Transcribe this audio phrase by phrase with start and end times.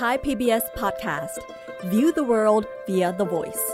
[0.00, 1.36] Thai PBS Podcast
[1.90, 3.64] View the world via the voice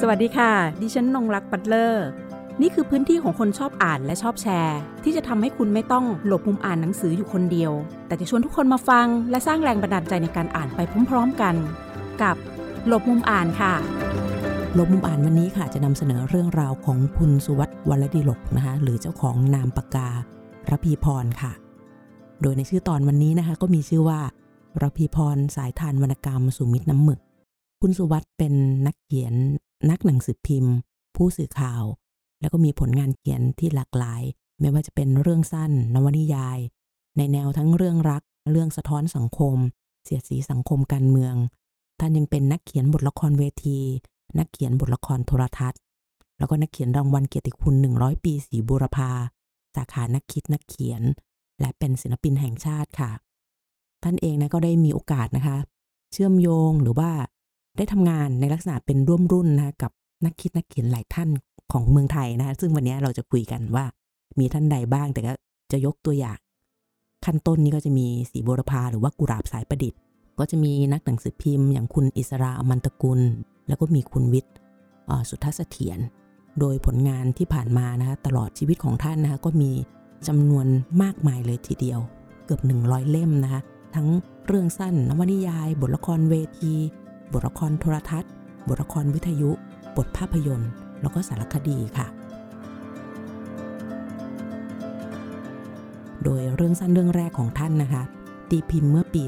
[0.00, 2.06] สวัสดีค่ะ ดิฉันนงรักปัตเลอร์
[2.60, 7.72] นี่คือพื้นที่ของคนชอบอ่านและชอบแชร์ ที่จะทำให้คุณไม่ต้องหลบมุมอ่านหนังสืออยู่คนเดียว
[8.06, 10.80] แต่จะชวนทุกคนมาฟัง และสร้างแรงบันดาลใจในการอ่านไป
[11.10, 11.54] พร้อมๆกัน
[12.22, 12.36] กับ
[12.86, 13.74] หลบมุมอ่านค่ะ
[14.74, 20.08] หลบมุมอ่านวันนี้ค่ะจะนำเสนอเรื่องราวของคุณสุวัตวรดีหลกนะคะหรือเจ้าของนามปากกา
[20.72, 21.52] ระพีพรค่ะ
[22.42, 24.20] โดยในชื่อตอนวันนี้นะคะ ก็มีชื่อว่า
[24.82, 27.20] ระพีพรสายทานวรรณกรรมสุมิตรน้ำหมึก
[27.80, 28.54] คุณสุวัตเป็น
[28.86, 29.34] นักเขียน
[29.90, 30.74] นักหนังสือพิมพ์
[31.16, 31.82] ผู้สื่อข่าว
[32.40, 34.22] แล้วก็มีผลงานเขียนที่หลากหลาย
[34.60, 36.58] ไม่ว่าจะเป็นเรื่องสั้น นวนิยาย
[37.16, 39.56] ในแนวทั้งเรื่องรัก เรื่องสะท้อนสังคม
[40.04, 41.34] เสียดสีสังคมการเมือง
[42.00, 43.80] ท่านยังเป็นนักเขียนบทละครเวที
[44.38, 45.80] นักเขียนบทละครโทรทัศน์
[46.38, 49.10] แล้วก็นักเขียนรางวัลเกียรติคุณ 100 ปีสีบุรพา
[49.76, 51.02] สาขานักคิดนักเขียน
[51.60, 53.10] และเป็นศิลปินแห่งชาติค่ะ
[54.02, 55.56] ท่านเองนะก็ได้มีโอกาสนะคะ
[56.12, 57.10] เชื่อมโยงหรือว่า
[57.76, 59.92] ได้ทำงานในลักษณะเป็นร่วมรุ่นนะกับ
[60.24, 61.28] นักคิดนักเขียนหลายท่าน
[61.72, 63.84] ของเมืองไทยนะคะซึ่งวันนี้เราจะคุยกันว่า
[64.38, 65.32] มีท่านใดบ้างแต่ก็
[65.72, 66.38] จะยกตัวอย่าง
[67.24, 69.98] ขั้นต้นนี้ก็จะมีสีบุรพาหรือว่ากุราบสายประดิษฐ์
[70.38, 73.20] ก็จะมีนักหนังสือพิมพ์ อย่างคุณอิสราอมันตกุล
[73.68, 74.54] แล้วก็มีคุณวิทย์
[75.28, 75.98] สุทัศเสถียร
[76.60, 79.72] โดยผลงานที่ผ่านมานะคะตลอดชีวิตของท่านนะคะก็มี
[80.28, 80.66] จำนวน
[81.02, 82.00] มากมายเลยทีเดียว
[82.44, 83.60] เกือบ 100 เล่มนะคะ
[83.94, 84.08] ทั้ง
[84.46, 86.72] เรื่องสั้นนวนิยาย บทละครเวที
[87.32, 88.30] บทละครโทรทัศน์
[88.68, 89.50] บทละครวิทยุ
[89.96, 90.70] บทภาพยนตร์
[91.02, 92.06] แล้วก็สารคดีค่ะ
[96.24, 98.02] โดยเรื่องสั้นเรื่องแรกของท่านนะคะ
[98.50, 99.22] ตีพิมพ์เมื่อปี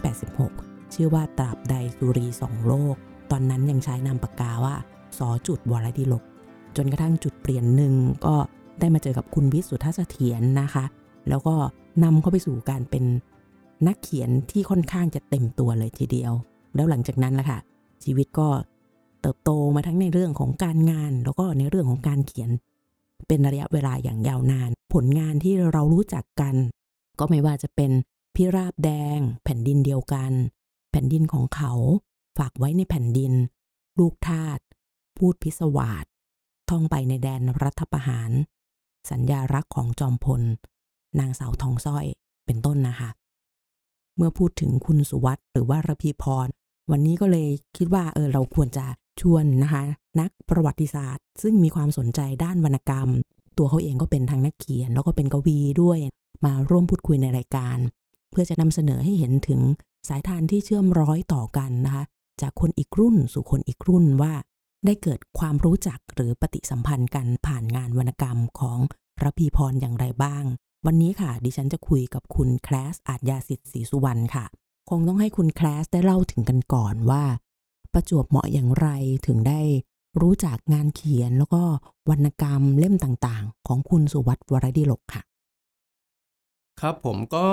[0.00, 2.94] 2486 ชื่อว่าตราบใดสุรีสองโลก
[3.30, 4.76] ตอนนั้นยังใช้นามปากกาว่า
[5.18, 6.22] สอจุดวรดิลก
[6.76, 7.94] จนกระทั่งจุดเปลี่ยนหนึ่ง
[8.26, 8.34] ก็
[8.80, 10.84] ได้มาเจอกับคุณวิสุทธเสถียรนะคะ
[11.28, 11.54] แล้วก็
[12.04, 13.04] นำเข้าไปสู่การเป็น
[13.86, 16.32] นักเขียนที่ค่อนข้างจะเต็มตัวเลยทีเดียว
[16.74, 17.58] แล้วหลังจากนั้นล่ะค่ะ
[18.04, 18.48] ชีวิตก็
[19.20, 22.50] เติบโตมาทั้งในเรื่องของการงาน แล้วก็ในเรื่องของการเขียน
[23.28, 26.54] เป็นระยะเวลาอย่างยาวนาน ผลงานที่เรารู้จักกัน
[27.18, 27.90] ก็ไม่ว่าจะเป็น
[28.34, 30.32] พิราบแดง แผ่นดินเดียวกัน
[30.90, 31.72] แผ่นดินของเขา
[32.38, 33.32] ฝากไว้ในแผ่นดิน
[33.98, 34.58] ลูกทาส
[35.18, 36.04] พูดพิศวาส
[36.70, 38.30] ท่องไปในแดนรัฐประหาร
[39.10, 40.42] สัญญารักของจอมพล
[41.18, 42.04] นางสาวทองสร้อย
[42.46, 43.10] เป็นต้นนะคะ
[44.16, 46.48] เมื่อพูดถึงคุณสุวัตหรือว่าระพีพร
[46.90, 48.86] วันนี้ก็เลยคิดว่าเออเราควรจะ
[49.20, 49.82] ชวนนะคะ
[50.20, 53.08] นักประวัติศาสตร์ ซึ่งมีความสนใจด้านวรรณกรรม
[53.58, 55.98] ตัวเขาเองก็เป็นทางนักเขียน แล้วก็เป็นกวีด้วย
[56.44, 57.78] มาร่วมพูดคุยในรายการ
[58.30, 59.60] เพื่อจะนำเสนอให้เห็นถึง
[60.08, 62.04] สายทานที่เชื่อมร้อยต่อกันนะคะ
[62.40, 64.32] จากคนอีกรุ่นสู่คนอีกรุ่นว่า
[64.84, 68.78] ได้เกิดความรู้จักหรือปฏิสัมพันธ์กันผ่านงานวรรณกรรมของ
[69.22, 70.44] ระพีพรอย่างไรบ้าง
[70.86, 74.44] วันนี้ค่ะ ดิฉันจะคุยกับคุณแคลสอาจยาสิทธิ์ศรีสุวรรณค่ะ
[74.90, 77.24] คงต้องให้คุณแคลสได้เล่าถึงกันก่อนว่า
[77.92, 78.88] ประจวบเหมาะอย่างไร
[79.26, 79.60] ถึงได้
[80.20, 81.62] รู้จักงานเขียนแล้วก็
[82.10, 85.22] วรรณกรรมเล่มต่างๆ ของคุณสุวัตวรดิลกค่ะ
[86.80, 87.44] ครับผมก็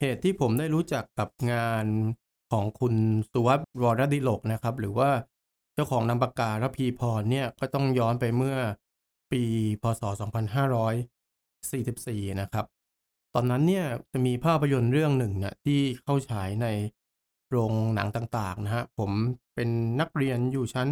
[0.00, 1.86] เหตุที่ผมได้รู้จักกับงาน
[2.52, 2.94] ของคุณ
[3.32, 5.10] สุวัตวรดิลกนะครับ หรือว่า
[5.74, 8.56] เจ้าของนามปากการพีพรเนี่ยก็ต้องย้อนไปเมื่อ
[9.32, 9.42] ปี
[9.82, 10.02] พศ
[11.40, 12.64] 2544 นะครับ
[13.34, 16.66] ตอนนั้นเนี่ยจะมีภาพยนตร์เรื่องหนึ่งเนี่ยที่เข้าฉายใน
[17.50, 19.10] โรงหนังต่างๆนะฮะผม
[19.54, 19.68] เป็น
[20.00, 20.88] นักเรียนอยู่ชั้น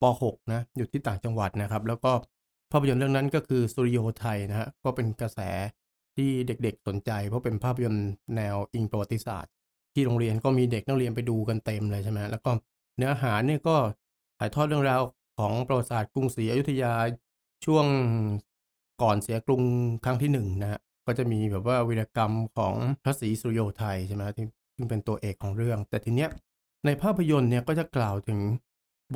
[0.00, 2.12] ป .6 นะอยู่ที่ต่างจังหวัดนะครับ แล้วก็
[2.72, 5.40] ภาพยนตร์เรื่องนั้นก็คือสุริโยไทยนะฮะก็เป็นกระแส
[6.16, 9.52] ที่เด็กๆสนใจ เพราะเป็นภาพยนตร์แนวอิงประวัติศาสตร์
[9.94, 12.50] ที่โรงเรียนก็มีเด็กนักเรียนไปดูกันเต็มเลยใช่ไหมแล้วก็
[12.96, 13.76] เนื้อหาเนี่ยก็
[14.38, 15.02] ถ่ายทอดเรื่องราว
[15.38, 16.92] ของประวัติศาสตร์กรุงศรีอยุธยา
[17.64, 17.86] ช่วง
[19.02, 19.62] ก่อนเสียกรุง
[20.04, 24.46] ครั้งที่หนึ่งนะฮะก็จะมีแบบว่าวีรกรรมของพระศรีสุริโยไทยใช่ไหมที่
[24.76, 26.30] ซึ่งเป็นตัวเอกของเรื่อง แต่ทีเนี้ย
[26.86, 28.40] ในภาพยนตร์เนี่ยก็จะกล่าวถึง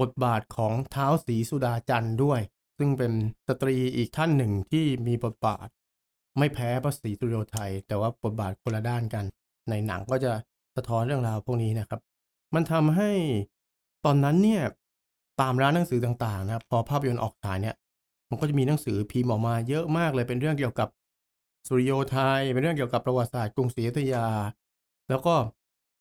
[0.01, 2.41] บทบาทของเท้าศรีสุดาจันทร์ด้วย
[2.79, 3.13] ซึ่งเป็น
[3.49, 5.67] สตรีอีกท่านหนึ่งที่มีบทบาท
[6.39, 9.25] ไม่แพ้พระศรีสุริโยไทย แต่ว่าบทบาทคนละด้านกัน
[9.71, 10.33] ในหนังก็จะ
[10.77, 12.01] สะท้อนเรื่องราวพวกนี้นะครับ
[12.55, 13.11] มันทำให้
[14.05, 14.63] ตอนนั้นเนี่ย
[15.41, 17.75] ตามร้านหนังสือต่างๆนะครับพอภาพยนตร์ออกฉายเนี่ย
[18.31, 20.89] มันก็จะมีหนังสือพิมพ์ออกมาเยอะมากเลยเป็นเรื่องเกี่ยวกับ
[21.67, 24.27] สุริโยไทยเป็นเรื่องเกี่ยวกับประวัติศาสตร์กรุงศรีอยุธยา
[25.09, 25.35] แล้วก็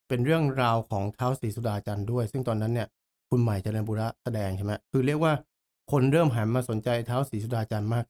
[0.07, 2.87] เป็นเรื่องราวของเท้าศรีสุดาจันทร์ด้วย ซึ่งตอนนั้นเนี่ย
[3.29, 5.33] คุณใหม่เจริญบุระแสดงใช่ไหมคือเรียกว่า
[5.91, 8.05] คนเริ่มหันมาสนใจเท้าศรีสุดาจันทร์มาก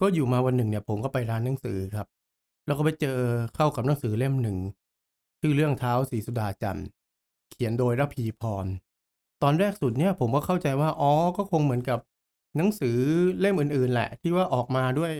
[0.00, 2.06] ก็อยู่มาวันหนึ่งเนี่ยผมก็ไปร้านหนังสือครับ
[2.66, 3.18] แล้วก็ไปเจอ
[3.56, 4.58] เข้ากับหนังสือเล่มหนึ่ง
[5.40, 6.86] ชื่อเรื่องเท้าศรีสุดาจันทร์
[7.50, 8.66] เขียนโดยรพีพร
[9.44, 11.98] ตอนแรกสุดเนี่ยผมก็เข้าใจว่า อ๋อ ก็คงเหมือนกับ
[12.56, 12.96] หนังสือ
[13.40, 15.12] เล่มอื่น ๆ แหละ ที่ว่าออกมาด้วย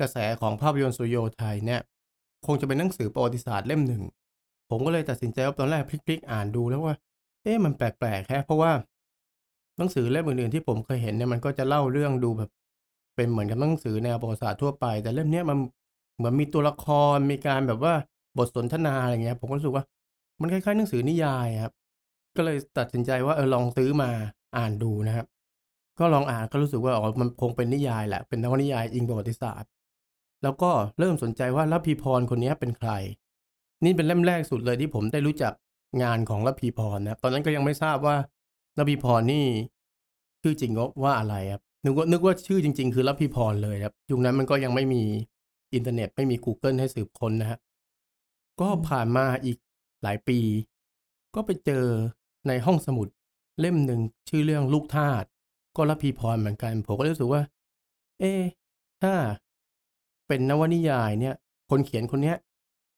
[0.00, 1.80] กระแสของภาพยนตร์สุโยไทยเนี่ย
[2.46, 4.02] คงจะเป็นหนังสือประวัติศาสตร์เล่มหนึ่ง
[4.70, 6.94] ผมก็เลยตัดสินใจว่าตอนแรกพลิกๆ อ่านดูแล้วว่า
[7.42, 8.72] เอ๊ะมันแปลกๆแค่เพราะว่า
[9.78, 12.50] หนังสือเล่มอื่นๆที่ผมเคยเห็นเนี่ยมันก็จะเล่าเรื่องดูแบบ
[13.16, 15.58] เป็นเหมือนกับหนังสือแนวประวัติศาสตร์ทั่วไป แต่เล่มเนี้ยมัน
[16.16, 17.94] เหมือนมีตัวละครมีการแบบว่า
[18.38, 19.84] บทสนทนาอะไรเงี้ย ผมก็รู้สึกว่า
[20.40, 21.72] มันคล้ายๆหนังสือนิยายครับ
[22.38, 24.10] ก็เลยตัดสินใจว่าเออลองซื้อมา
[24.56, 25.26] อ่านดูนะครับ
[25.98, 29.70] ก็ลองอ่านก็รู้สึกว่าอ๋อมันคงเป็นนิยายแหละ เป็นนวนิยายอิงประวัติศาสตร์
[30.42, 32.90] แล้วก็เริ่มสนใจว่ารับพีพรคนนี้เป็นใคร
[33.84, 35.52] นี่เป็นเล่มแรกสุดเลยที่ผมได้รู้จัก
[36.02, 38.16] งานของรับพีพรนะตอนนั้นก็ยังไม่ทราบว่า
[38.78, 39.44] รับพีพรนี่
[40.42, 40.72] ชื่อจริง
[41.02, 45.02] ว่าอะไรครับนึกว่านึกว่าชื่อจริง ๆ คือรับพีพรเลยครับยุคนั้นมันก็ยังไม่มี
[45.74, 47.58] อินเทอร์เน็ตไม่มี Google ให้สืบค้นนะฮะ
[48.60, 49.58] ก็ผ่านมาอีก
[50.02, 50.38] หลายปี
[51.34, 51.84] ก็ไปเจอ
[52.48, 53.08] ในห้องสมุด
[53.60, 55.24] เล่มหนึ่งชื่อเรื่องลูกทาส
[55.76, 57.42] ก็รับพีพรเหมือนกัน ผมก็รู้สึกว่า
[58.20, 58.32] เอ๊
[59.02, 59.14] ถ้า
[60.28, 61.34] เป็นนวนิยายเนี่ย
[61.70, 62.36] คนเขียนคนเนี้ย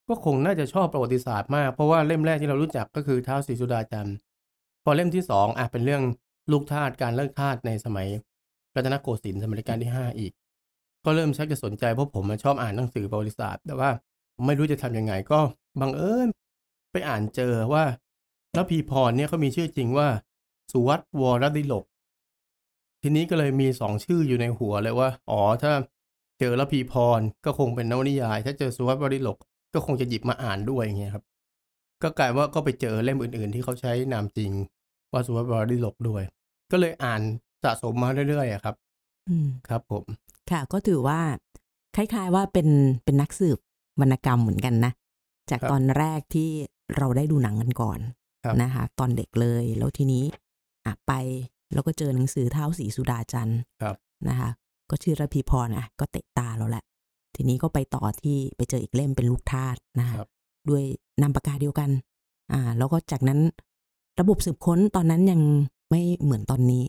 [0.08, 4.16] ก็คงน่าจะชอบประวัติศาสตร์มาก เพราะว่าเล่มแรกที่เรารู้จักก็คือท้าวศรีสุดาจันทร์
[4.84, 6.02] พอเล่มที่สองอะเป็นเรื่อง
[6.52, 8.08] ลูกทาสการเลิกทาสในสมัย
[8.74, 10.32] รัตนโกสินทร์สมัยรัชกาลที่ห้าอีก
[11.04, 13.90] ก็เริ่มชักจะสนใจเพราะผมชอบอ่านหนังสือประวัติศาสตร์ แต่ว่า
[14.46, 15.40] ไม่รู้จะทำยังไงก็
[15.80, 16.28] บังเอิญ
[16.92, 17.84] ไปอ่านเจอว่า
[18.56, 20.08] ระพีพรเนี่ยเขามีชื่อจริงว่า
[20.72, 21.84] สุวัตวรดิลก
[23.02, 25.72] ทีนี้ก็เลยมีสองชื่ออยู่ในหัวเลยว่า อ๋อถ้า
[26.40, 29.38] เจอระพีพรก็คงเป็นนวนิยาย ถ้าเจอสุวัตวรดิลก
[29.74, 31.24] ก็คงจะหยิบมาอ่านด้วยอย่างเงี้ยครับ
[32.02, 34.50] ก็กลายว่าก็ไปเจอเล่มอื่น ๆ ที่เขาใช้นามจริง
[35.12, 36.22] ว่าสุวัตวรดิลกด้วย
[36.70, 37.20] ก็เลยอ่าน
[37.64, 38.74] สะสมมาเรื่อยๆครับ
[39.28, 40.04] อืมครับ ผม
[40.50, 41.20] ค่ะ ก็ถือว่า
[41.96, 42.68] คล้าย ๆ ว่าเป็น
[43.04, 43.58] เป็นนักสืบ
[44.00, 44.92] วรรณกรรมเหมือนกันนะ
[45.50, 46.48] จากตอนแรกที่
[46.96, 48.16] เราได้ดูหนังกันก่อนครับ
[48.62, 50.24] นะคะ ตอนเด็กเลย แล้วทีนี้
[50.86, 51.12] อะไป
[51.72, 53.96] แล้วก็เจอหนังสือเท้าสีสุดาจันทร์ครับ
[54.28, 54.50] นะคะ
[54.90, 56.84] ก็ชื่อระพีพรอะ ก็เตะตาเราแหละ
[57.36, 60.28] ทีนี้ก็ไปต่อที่ไปเจออีกเล่มเป็นลูกทาสนะคะครับ
[60.68, 60.82] ด้วย
[61.22, 61.90] นามปากกาเดียวกัน
[62.52, 63.40] อ่า แล้วก็จากนั้น
[64.20, 65.40] ระบบสืบค้นตอนนั้นยัง
[65.90, 66.84] ไม่เหมือนตอนนี้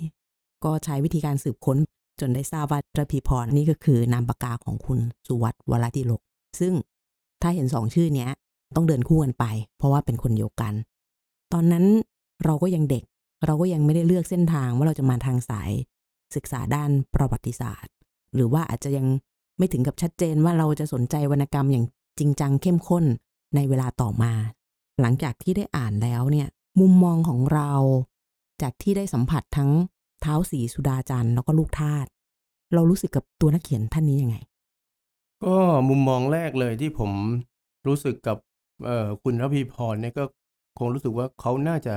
[0.64, 1.78] ก็ใช้วิธีการสืบค้น
[2.20, 6.22] จนได้ทราบว่าระพีพรนี่ก็คือนามปากกาของคุณสุวัตวรติโลก
[6.60, 6.74] ซึ่ง
[7.42, 8.30] ถ้าเห็นสองชื่อเนี้ย
[8.76, 9.46] ต้องเดินคู่กันไป
[9.78, 10.74] เพราะว่าเป็นคนเดียวกัน
[11.54, 11.86] ตอนนั้น
[12.46, 13.04] เราก็ยังเด็ก
[13.46, 15.72] เราก็ยังไม่ได้เลือกเส้นทางว่าเราจะมาทางสาย
[16.36, 17.94] ศึกษาด้านประวัติศาสตร์
[18.36, 19.08] หรือว่าอาจจะยัง
[19.58, 21.86] ไม่ถึงกับชัดเจนว่าเราจะสนใจวรรณกรรมอย่าง
[22.20, 23.06] จริงจังเข้มข้น
[23.56, 24.34] ในเวลาต่อมา
[25.02, 26.48] หลังจากที่ได้อ่านแล้วเนี่ย
[26.80, 27.72] มุมมองของเรา
[28.62, 29.72] จากที่ได้สัมผัสทั้ง
[30.22, 32.06] เท้าสีสุดาจันทร์แล้วก็ลูกทาส
[32.74, 34.38] เรารู้สึกกับตัวนักเขียนท่านนี้ยังไง
[35.44, 35.58] ก็
[35.90, 37.12] มุมมองแรกเลยที่ผม
[37.88, 38.38] รู้สึกกับ
[39.24, 40.24] คุณระพีพรเนี่ยก็
[40.80, 41.96] คงรู้สึกว่าเขาน่าจะ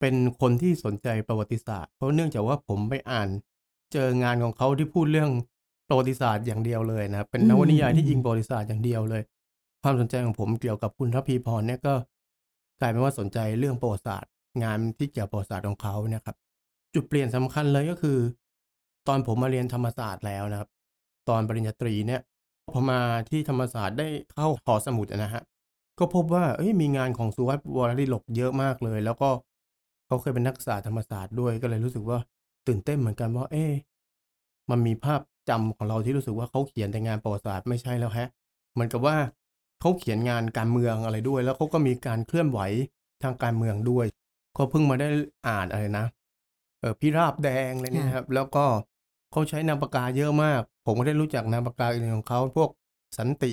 [0.00, 3.28] เป็นคนที่สนใจประวัติศาสตร์ เพราะเนื่องจากว่าผมไปอ่าน
[3.92, 5.30] เจองานของเขาที่พูดเรื่อง
[5.88, 9.22] ประวัติศาสตร์อย่างเดียวเลยนะครับเป็นนวนิยายที่อืมอิงประวัติศาสตร์อย่างเดียวเลย
[9.82, 11.94] ความสนใจของผมเกี่ยวกับคุณระพีพรเนี่ยก็
[12.80, 14.30] กลายเป็นว่าสนใจเรื่องประวัติศาสตร์
[14.62, 16.36] งานที่เกี่ยวกับประวัติศาสตร์ของเขาเนี่ยครับ
[16.94, 18.18] จุดเปลี่ยนสำคัญเลยก็คือ
[19.08, 20.68] ตอนผมมาเรียนธรรมศาสตร์แล้วนะครับ
[21.28, 22.20] ตอนปริญญาตรีเนี่ย
[22.72, 25.42] พอมาที่ธรรมศาสตร์ได้เข้าหอสมุดนะฮะ
[25.98, 29.28] ก็พบว่าเอ้ยมีงานของสุวัตวรดิลกเยอะมากเลย แล้วก็
[30.06, 32.18] เขาเคยเป็นนักศึกษาธรรมศาสตร์ด้วยก็เลยรู้สึกว่า
[32.66, 33.72] ตื่นเต้นเหมือนกันว่า เอ๊ะ
[34.70, 38.28] มันมีภาพจำของเราที่รู้สึกว่าเขาเขียนแต่งานประวัติศาสตร์ไม่ใช่แล้วแฮะ
[38.72, 39.16] เหมือนกับว่า
[39.80, 42.60] เขาเขียนงานการเมืองอะไรด้วย แล้วเขาก็มีการเคลื่อนไหว
[43.22, 44.06] ทางการเมืองด้วย
[44.56, 45.08] ก็เพิ่งมาได้
[45.48, 46.06] อ่านอะไรนะ
[46.80, 48.64] เออพิราบแดงอะไรเนี่ยนะครับ แล้วก็
[49.32, 52.70] เขาใช้นามปากกาเยอะมาก ผมก็ได้รู้จักนามปากกาอื่นของเขาพวก
[53.18, 53.52] สันติ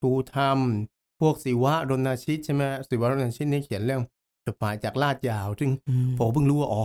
[0.00, 0.58] ทูธรรม
[1.20, 4.00] พวกศิวะรณชิตใช่ไหมศิวะรณชิตนี่เขียนเรื่อง
[4.46, 6.84] จดหมายจากลาดยาว ซึ่งอืมผมเพิ่งรู้ว่าอ๋อ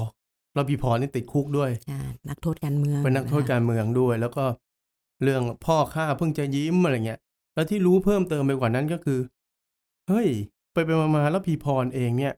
[0.53, 1.99] เราพีพรนี่ติดคุกด้วยอ่า
[2.29, 4.45] นักโทษการเมืองเป็นนักโทษะคะการเมืองด้วย แล้วก็
[5.23, 7.19] เรื่องพ่อข้าเพิ่งจะยิ้มอะไรเงี้ย
[7.53, 9.19] แล้วที่รู้เพิ่มเติมไปกว่านั้นก็คือ
[10.07, 10.27] เฮ้ย
[10.73, 12.33] ไปไปมามาแล้วพีพรเองเนี่ย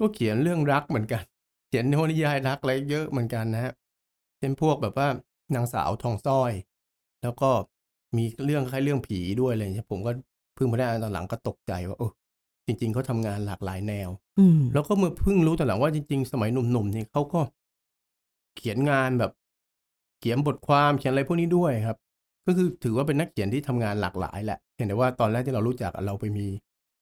[0.00, 1.22] ก็เขียนเรื่องรักเหมือนกัน
[1.68, 3.72] เขียนนวนิยายรักอะไรเยอะเหมือนกันนะฮะ
[4.38, 5.08] เช่นพวกแบบว่า
[5.54, 6.52] นางสาวทองสร้อย
[7.22, 7.50] แล้วก็
[8.16, 10.12] มีเรื่องคล้ายเรื่องผีด้วยอะไรอย่างเงี้ยผมก็
[10.54, 12.08] เพิ่งมาได้อ่านตอนหลังก็ตกใจว่าโอ้
[12.66, 17.40] จริง ๆเขาทำงานหลากหลายแนวอืมแล้วก็เมื่อเพิ่งรู้ตอนหลังว่าจริง ๆ สมัยหนุ่มๆเนี่ยเขาก็
[18.56, 19.32] เขียนงานแบบ
[20.20, 21.98] เขียนบทความเขียนอะไรพวกนี้ด้วยครับ
[22.46, 26.46] ก็คือถือว่าเป็นนักเขียนที่ทำงานหลากหลายแหละเห็นแต่ว่าตอนแรกที่เรารู้จักอะเราไปมี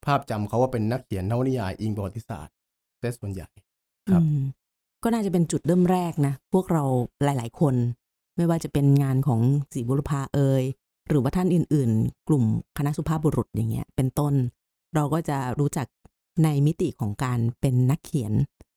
[0.05, 2.55] ภาพจำเขาว่าเป็นนักเขียนนวนิยายอิงประวัติศาสตร์
[3.01, 3.49] แต่ส่วนใหญ่
[4.11, 4.43] ครับอืม
[5.03, 6.85] ก็น่าจะเป็นจุดเริ่มแรกนะ พวกเรา
[7.25, 7.75] หลาย ๆ คน
[8.37, 9.41] ไม่ว่าจะเป็นงานของ
[9.73, 10.63] ศรีบุรพาเอย
[11.13, 12.45] หรือว่าท่านอื่น ๆ กลุ่ม
[12.79, 14.35] คณะสุภาพบุรุษอย่างเงี้ยเป็นต้น
[14.95, 15.87] เราก็จะรู้จัก
[16.45, 18.33] ในมิติของการเป็นนักเขียน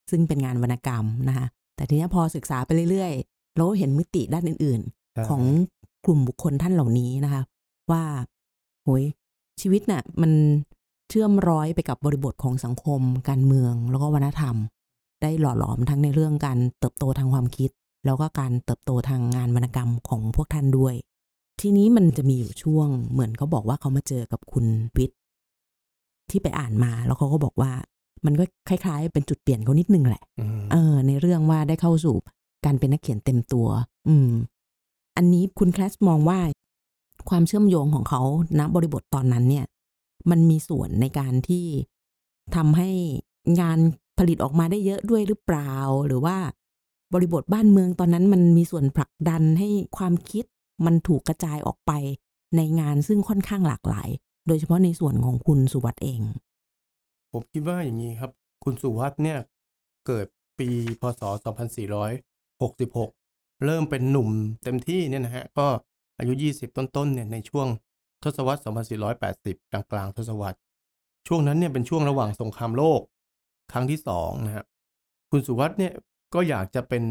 [0.09, 5.41] ซึ่งเป็นงานวรรณกรรมนะคะแต่ทีนี้พอศึกษาไปเรื่อยๆ เราก็เห็นมิติด้านอื่น ๆ ของ
[6.05, 7.41] กลุ่มบุคคลท่านเหล่านี้นะคะ
[7.91, 8.03] ว่า
[8.83, 9.03] โหย
[9.61, 10.31] ชีวิตน่ะมัน
[11.09, 14.55] เชื่อมร้อยไปกับบริบทของสังคม การเมือง แล้วก็วัฒนธรรม
[15.21, 17.69] ได้หล่อหลอมทั้งในเรื่องการเติบโตทางความคิด
[18.05, 20.95] แล้วก็การเติบโตทางงานวรรณกรรมของพวกท่านด้วย
[21.67, 24.65] ทีนี้มันจะมีอยู่ช่วง เหมือนเขาบอกว่าเขามาเจอกับคุณ
[24.97, 25.19] วิทย์
[26.29, 27.71] ที่ไปอ่านมาแล้วเขาก็บอกว่า
[28.25, 32.15] มันก็คล้าย ๆ เป็นจุดเปลี่ยนเขานิดนึงแหละอืมเออ ในเรื่องว่าได้เข้าสู่
[32.65, 33.67] การเป็นนักเขียนเต็มตัว
[34.07, 34.29] อืม
[35.17, 36.39] อันนี้คุณแคลสมองว่า
[37.29, 38.21] ความเชื่อมโยงของเขา
[38.59, 39.65] ณบริบทตอนนั้นเนี่ย
[40.29, 41.65] มันมีส่วนในการที่
[42.55, 42.89] ทำให้
[43.61, 43.79] งาน
[44.17, 45.71] ผลิตออกมาได้เยอะด้วยหรือเปล่า
[46.07, 46.37] หรือว่า
[47.13, 50.45] บริบทบ้านเมืองตอนนั้นมันมีส่วนผลักดันให้ความคิด
[50.85, 51.91] มันถูกกระจายออกไป
[52.55, 54.09] ในงานซึ่งค่อนข้างหลากหลาย
[54.47, 56.21] โดยเฉพาะในส่วนของคุณสุวัตเอง
[57.31, 58.31] ผมคิดว่าอย่างนี้ครับ
[58.63, 59.39] คุณสุวัตเนี่ย
[60.07, 60.27] เกิด
[60.59, 60.69] ปี
[61.01, 61.21] พศ
[62.41, 64.29] 2466 เริ่มเป็นหนุ่ม
[64.63, 65.67] เต็มที่เนี่ยนะฮะ ก็
[66.19, 67.67] อายุ 20 ต้นๆเนี่ยในช่วง
[68.23, 68.61] ทศวรรษ
[69.15, 70.59] 2480 กลางกลางทศวรรษ
[71.27, 73.01] ช่วงนั้นเนี่ยเป็นช่วงระหว่างสงครามโลก
[73.71, 74.65] ครั้งที่สองนะฮะ
[75.31, 75.93] คุณสุวัตเนี่ย
[76.33, 77.03] ก็อยากจะเป็น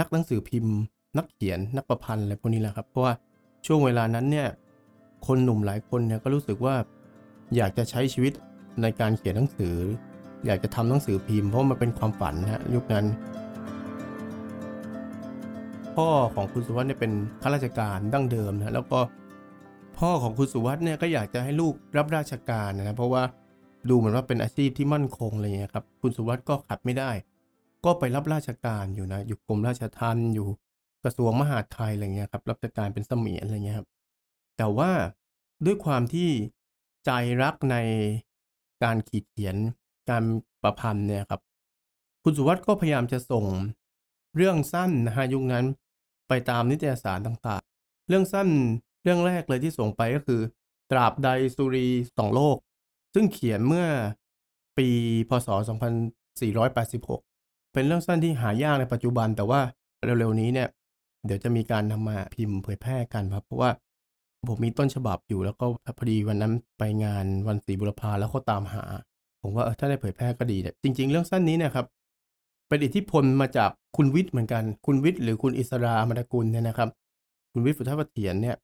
[0.00, 0.76] นักหนังสือพิมพ์
[1.18, 3.14] นักเขียนนักประพันธ์อะไรพวกนี้แหละครับ เพราะว่า
[3.66, 4.48] ช่วงเวลานั้นเนี่ย
[5.26, 6.74] คนหนุ่มหลายคนเนี่ยก็รู้สึกว่า
[7.56, 8.32] อยากจะใช้ชีวิต
[8.82, 9.76] ในการเขียนหนังสือ
[10.46, 13.06] อยากจะทำหนังสือพิมพ์เพราะมันเป็นความฝันนะฮะยุคนั้น
[15.96, 17.12] พ่อของคุณสุวัสด์เนี่ยเป็น
[17.42, 19.00] ข้าราชการดั้งเดิมนะแล้วก็
[19.98, 23.22] พ่อของคุณสุวัสด์เนี่ยก็อยากจะให้ลูกรับราชการนะเพราะว่า
[23.88, 27.10] ดูเหมือนว่าเป็นอาชีพที่มั่นคงอะไรเงี้ยครับคุณสุวัสด์ก็ขัดไม่ได้
[27.84, 30.48] ก็ไปรับราชการอยู่นะอยู่กรมราชทัณฑ์อยู่
[31.04, 33.88] กระทรวงมหาดไทยอะไรเงี้ยครับรับราชการเป็นเสมียนอะไรเงี้ยครับ
[34.56, 34.90] แต่ว่า
[35.66, 36.28] ด้วยความที่
[37.06, 37.10] ใจ
[37.42, 37.76] รักใน
[38.82, 39.56] การขีดเขียน
[40.10, 40.22] การ
[40.62, 41.40] ประพันธ์เนี่ยครับ
[42.22, 43.44] คุณสุวัสด์ก็พยายามจะส่ง
[44.36, 45.64] เรื่องสั้นนะฮะยุคนั้น
[46.28, 48.48] ไปตามนิตยสารต่างๆ เรื่องสั้น
[49.02, 50.40] เรื่องแรกเลยที่ส่งไปก็คือ
[50.90, 52.56] ตราบใดสุรีสองโลก
[53.14, 53.86] ซึ่งเขียนเมื่อ
[54.78, 54.88] ปี
[55.28, 55.48] พศ
[56.38, 59.60] 2486 เป็นเรื่องสั้นที่หายากในปัจจุบันแต่ว่า
[60.04, 60.68] เร็วๆนี้เนี่ย
[61.26, 63.70] เดี๋ยวจะมีการนำมาพิมพ์เผยแพร่กันครับ เพราะว่า
[64.48, 65.66] ผมมีต้นฉบับอยู่แล้วก็
[65.98, 68.84] พอดีวันนั้นไปงานวันศรีบุรพาแล้วเขาตามหา
[69.42, 71.86] ผมว่าถ้าได้เผยแพร่ก็ดีเนี่ยจริง ๆ เรื่องสั้นนี้นะครับ
[72.68, 76.88] เป็นอิทธิพลมาจากคุณวิทย์เหมือนกัน คุณวิทย์หรือคุณอิสราอมรกุลเนี่ยนะครับ
[77.52, 78.56] คุณวิทย์ฟุทธวัฒเถียนเนี่ย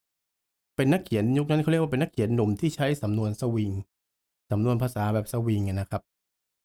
[0.77, 3.73] เป็นนักเขียนยุคนั้นเขาเรียกว่าเป็นนักเขียนหนุ่มที่ใช้สำนวนสวิง
[4.51, 6.03] สำนวนภาษาแบบสวิงนะครับ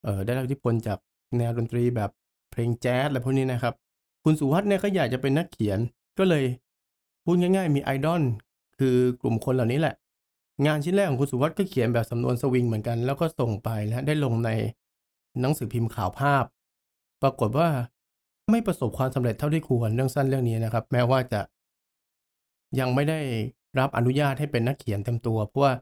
[0.04, 0.98] เออได้รับอิทธิพลจาก
[1.38, 2.12] แนวดนตรีแบบ
[2.52, 3.76] เพลงแจ๊สอะไรพวกนี้นะครับ
[4.24, 5.80] คุณสุวัฒน์เนี่ยก็อยากจะเป็นนักเขียน
[6.18, 6.44] ก็เลย
[7.24, 8.22] พูดง่าย ๆ มีไอดอล
[8.80, 9.96] คือกลุ่มคนเหล่านี้แหละ
[10.66, 14.50] งานชิ้นแรกของคุณสุวัฒน์ก็เขียนแบบสำนวนสวิงเหมือนกัน แล้วก็ส่งไปแล้วได้ลงใน
[15.42, 16.44] หนังสือพิมพ์ข่าวภาพ
[17.22, 17.70] ปรากฏว่า
[18.52, 21.42] ไม่ประสบความสำเร็จเท่าที่ควรเรื่องสั้นเรื่องนี้นะครับ แม้ว่าจะ
[22.80, 23.20] ยังไม่ได้
[23.80, 25.74] รับอนุญาตให้เป็นนักเขียนเต็มตัว เพราะว่า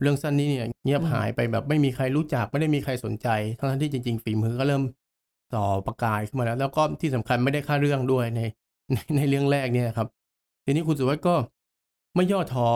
[0.00, 3.28] เรื่องสั้นนี้เนี่ยเงียบหายไปแบบไม่มีใครรู้จักไม่ได้มีใครสนใจ
[3.58, 4.82] ทั้งที่จริงๆฝีมือก็เริ่ม
[5.54, 8.40] ต่อประกายขึ้นมาแล้ว แล้วก็ที่สำคัญไม่ได้ค่าเรื่องด้วยใน
[8.92, 10.08] ในในเรื่องแรกเนี่ยครับ
[10.64, 11.34] ทีนี้คุณสุวัสด์ก็
[12.14, 12.68] ไม่ย่อท้อ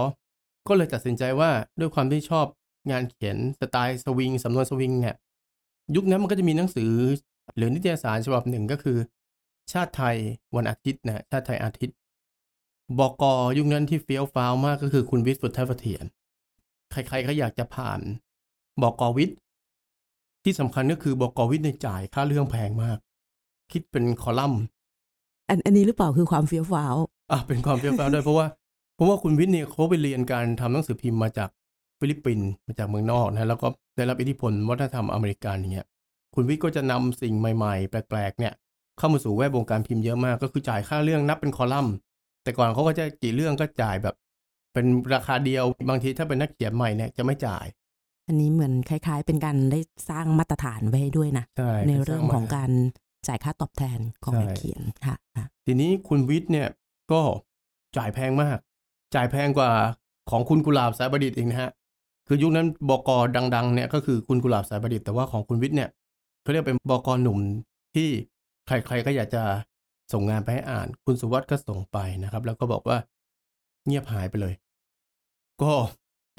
[0.69, 1.51] ก็เลยตัดสินใจว่า
[1.81, 2.47] ด้วยความที่ชอบ
[2.91, 5.15] งานเขียนสไตล์สวิงสำนวนสวิงเนี่ย
[5.97, 6.93] ยุคนั้นมันก็จะมีหนังสือ
[7.57, 8.99] หรือนิตยสารฉบับหนึ่งก็คือ
[9.73, 10.17] ชาติไทย
[10.57, 11.97] วันอาทิตย์นะชาติไทยอาทิตย์
[12.99, 16.05] บอกอยุคนั้นที่เฟี้ยวฟ้าวมากก็คือคุณวิทย์สุทธเสถียร
[16.93, 18.01] ใครๆก็อยากจะผ่าน
[18.83, 19.37] บอกอวิทย์
[20.45, 22.99] ที่สำคัญก็คือบอกอวิทย์ในยจ่ายค่าเรื่องแพงมาก
[23.73, 24.63] คิดเป็นคอลัมน์
[25.49, 26.97] อันอันนี้หรือเปล่าคือความเฟี้ยวฟ้าว
[27.31, 28.47] อะเป็นความเฟี้ยวฟ้าวด้วยเพราะว่า
[28.95, 31.49] เพราะว่าคุณวิทย์เนี่ยเขาไปเรียนการทำหนังสือพิมพ์มาจาก
[31.99, 35.87] ฟิลิปปินส์มาจากเมืองนอกนะแล้วก็ได้รับอิทธิพลวัฒนธรรมอเมริกันอย่างเงี้ย
[36.35, 38.53] คุณวิทย์ก็จะนำสิ่งใหม่ๆ แปลกๆ เนี่ย
[38.99, 41.95] เข้ามาสู่แวดวงการพิมพ์เยอะมาก ก็คือจ่ายค่าเรื่องนับเป็นคอลัมน์
[42.43, 44.15] แต่ก่อนเขาก็จะกี่เรื่องก็จ่ายแบบ
[44.73, 47.65] เป็นราคาเดียวบางทีถ้าเป็นนักเขียนใหม่เนี่ยจะไม่จ่าย
[48.33, 52.71] อันนี้เหมือนคล้าย ๆ เป็นการได้สร้างมาตรฐานไว้ให้ด้วยนะใช่ในป็เรื่องสาของมาการ
[53.29, 56.69] จ่ายค่าตอบแทนของใช่นักเขียนค่ะค่ะ ทีนี้คุณวิทย์เนี่ย
[57.13, 57.21] ก็
[57.97, 58.59] จ่ายแพงมาก
[59.15, 59.71] จ่ายแพงกว่า
[60.31, 61.71] ของคุณกุหลาบสายประดิษฐ์อีกนะฮะ
[62.29, 63.11] คือยุคนั้นบก
[63.55, 65.89] ดังๆเนี่ยก็คือคุณกุหลาบสายประดิษฐ์แต่ว่าของคุณวิทย์เนี่ย
[66.43, 67.39] เขาเรียกเป็นบกหนุ่ม
[67.95, 68.09] ที่
[68.67, 69.43] ใครๆก็อยากจะ
[70.13, 72.99] ส่งงานไปให้อ่าน คุณสุวัสด์ก็ส่งไปนะครับ แล้วก็บอกว่า
[73.87, 74.55] เงียบหายไปเลย
[75.63, 75.73] ก็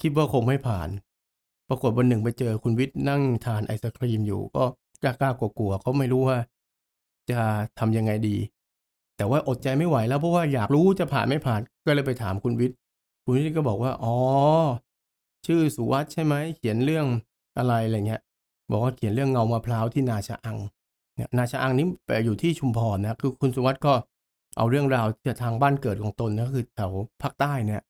[0.01, 0.89] คิดว่าคงไม่ผ่าน
[1.69, 4.63] ปรากฏวันหนึ่งไปเจอคุณวิทย์นั่งทานไอศครีมอยู่ ก็
[5.03, 6.37] กล้ากลัวๆเขาไม่รู้ว่า
[7.31, 7.39] จะ
[7.79, 8.37] ทำยังไงดี
[9.17, 12.77] แต่ว่าอดใจไม่ไหวแล้วเพราะว่าอยากรู้จะผ่านไม่ผ่านก็เลยไปถามคุณวิทย์
[13.23, 14.15] คุณวิทย์ก็บอกว่าอ๋อ
[15.45, 17.05] ชื่อสุวัสด์ใช่ไหมเขียนเรื่อง
[17.57, 18.21] อะไรอะไรเงี้ย
[18.71, 20.57] บอกว่าเขียนเรื่องเงามะพร้าวที่นาชะอัง
[21.15, 23.93] เนี่ยนาชะอังนี้ไปอยู่ที่ชุมพรนะคือคุณสุวัสด์ก็
[24.57, 26.91] เอาเรื่องราวจากทางบ้านเกิดของตนก็คือแถว
[27.21, 27.81] ภาคใต้เนี่ย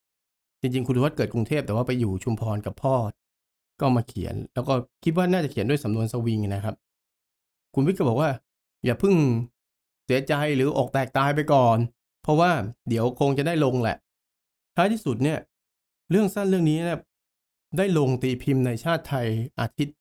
[0.61, 2.95] จริงๆ คุณสุวัฒน์เกิดกรุงเทพแต่ว่าไปอยู่ชุมพรกับพ่อ
[3.83, 4.73] ก็มาเขียน แล้วก็
[5.03, 6.75] คิดว่าน่าจะเขียนด้วยสำนวนสวิงนะครับ
[7.73, 8.29] คุณวิทย์ก็บอกว่า
[8.85, 9.15] อย่าพิ่ง
[10.05, 11.77] เสียใจหรืออกแตกตายไปก่อน
[12.23, 12.51] เพราะว่า
[12.89, 13.97] เดี๋ยวคงจะได้ลงแหละ
[14.75, 15.39] ท้ายที่สุดเนี่ย
[16.09, 16.99] เรื่องสั้นเรื่องนี้เนี่ย
[17.77, 19.27] ได้ลงตีพิมพ์ในชาติไทย
[19.59, 19.95] อาทิตย์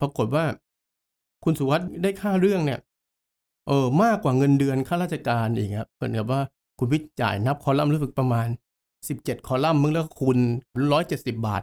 [0.00, 0.44] ปรากฏว่า
[1.44, 2.80] คุณสุวัสด์ได้ค่าเรื่องเนี่ย
[3.66, 6.40] เออมากกว่าเงินเดือนข้าราชการอีกครับเหมือนกับว่า
[6.78, 8.48] คุณวิทย์จ่ายนับคอลัมน์รู้สึกประมาณ
[8.96, 10.38] 17 คอลัมน์มึงแล้วคูณ
[10.90, 11.62] 170 บาท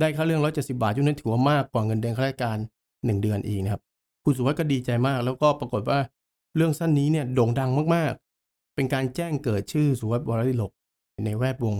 [0.00, 3.82] ได้ค่าเรื่อง170บาทยุนั้นถือว่ามากกว่าเงินเดือนข้าราชการ1เดือนอีกนะครับ
[4.24, 5.98] คุณสุวัสด์ก็ดีใจมาก แล้วก็ปรากฏว่า
[6.56, 10.72] เรื่องสั้นนี้เนี่ยโด่งดังมากๆ เป็นการแจ้งเกิดชื่อสุวัสด์วรดิลก
[11.24, 11.76] ในแวดวง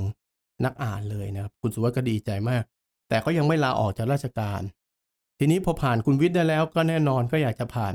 [0.65, 2.63] นักอ่านเลยนะครับ คุณสุวัสด์ก็ดีใจมาก
[3.09, 4.61] แต่ก็ยังไม่ลาออกจากราชการ
[5.39, 7.95] ทีนี้พอผ่านคุณวิทย์ได้แล้ว ก็แน่นอนก็อยากจะผ่าน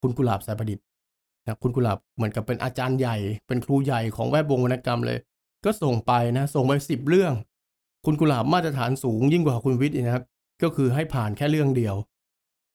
[0.00, 0.84] คุณกุหลาบสายประดิษฐ์
[1.44, 5.18] นะคุณกุหลาบเหมือนกับเป็นอาจารย์ใหญ่ เป็นครูใหญ่ของแวดวงวรรณกรรมเลย
[5.64, 7.32] ก็ส่งไปนะ ส่งไปสิบเรื่อง
[8.04, 10.24] คุณกุหลาบมาตรฐานสูงยิ่งกว่าคุณวิทย์นะครับ
[10.62, 11.94] ก็คือให้ผ่านแค่เรื่องเดียว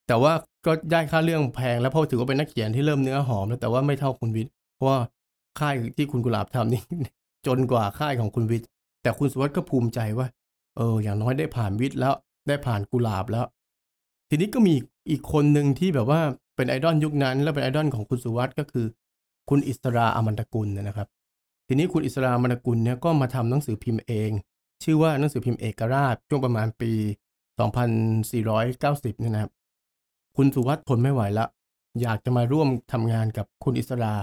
[0.08, 0.34] แต่ว่า
[0.66, 5.00] ก็ได้ค่าเรื่องแพงแล้วเพราะถือว่าเป็นนักเขียนที่เริ่มเนื้อหอมแล้วแต่ว่าไม่เท่าคุณวิทย์เพราะว่า
[5.60, 6.82] ค่ายที่คุณกุหลาบทำนี่
[7.48, 8.68] จนกว่าค่ายของคุณวิทย์
[9.02, 10.28] แต่คุณสุวัสด์ก็ภูมิใจว่า
[10.78, 12.14] เออ อย่างน้อยได้ผ่านวิทย์แล้ว
[12.48, 13.46] ได้ผ่านกุหลาบแล้ว
[14.30, 14.76] ทีนี้ก็มี
[15.10, 16.22] อีกคนหนึ่งที่แบบว่า
[16.56, 18.86] เป็นไอดอลยุคนั้น และเป็นไอดอลของคุณสุวัสด์ก็คือ
[19.50, 21.08] คุณอิสราอมันตกุลนะครับ
[21.68, 24.32] ทีนี้คุณอิสราอมันตกุลเนี่ยก็มาทำหนังสือพิมพ์เอง
[24.84, 26.92] ชื่อว่าหนังสือพิมพ์เอกราชช่วงประมาณปี
[27.86, 29.52] 2490เนี่ยนะครับ
[30.36, 31.46] คุณสุวัสด์ทนไม่ไหวละ
[32.02, 34.14] อยากจะมาร่วมทำงานกับคุณอิสรา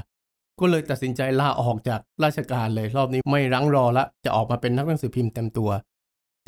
[0.60, 5.70] ก็เลยตัดสินใจลาออกจากราชการเลยรอบนี้ไม่รั้งรอละ จะออกมาเป็นนักหนังสือพิมพ์เต็มตัว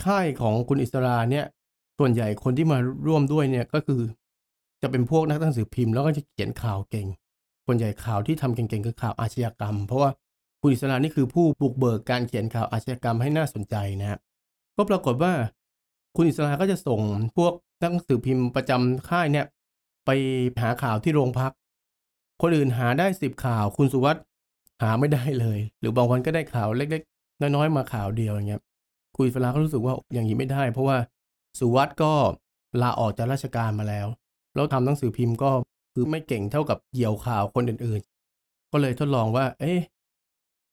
[0.05, 1.45] ค่ายของคุณอิสราเนี่ย
[1.99, 4.03] ส่วนใหญ่คนที่มาร่วมด้วยเนี่ยก็คือ
[4.83, 7.07] จะเป็นพวกนักหนังสือพิมพ์แล้วก็จะเขียนข่าวเก่ง
[7.67, 10.11] ส่วนใหญ่ข่าวที่ทำเก่งๆคือข่าวอาชญากรรม เพราะว่า
[10.61, 14.19] คุณอิสรานี่คือผู้บุกเบิกการเขียนข่าวอาชญากรรมให้น่าสนใจนะฮะ
[14.77, 15.33] ก็ปรากฏว่า
[16.17, 17.01] คุณอิสราก็จะส่ง
[17.37, 19.47] พวกนักสือพิมพ์ประจำค่ายเนี่ย
[20.07, 20.11] ไป
[20.63, 21.53] หาข่าวที่โรงพัก
[22.43, 24.23] คนอื่นหาได้สิบข่าว คุณสุวัสด์
[24.83, 28.63] หาไม่ได้เลย หรือบางวันก็ได้ข่าวเล็ก ๆ น้อยๆมาข่าวเดียวอย่างเงี้ย
[29.17, 30.97] คุณอิสราก็รู้สึกว่าอย่างนี้ไม่ได้ เพราะว่า
[31.59, 32.13] สุวัสด์ก็
[32.83, 34.07] ลาออกจากราชการมาแล้ว
[34.55, 35.51] แล้วทำหนังสือพิมพ์ก็
[35.95, 39.79] คือไม่เก่งเท่ากับเหยี่ยวข่าวคนอื่นๆ ก็เลยทดลองว่า เอ๊ะ